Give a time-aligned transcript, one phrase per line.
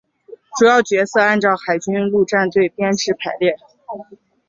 [0.57, 3.55] 主要角色按照海军陆战队编制排列。